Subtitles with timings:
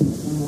[0.00, 0.47] Mm-hmm.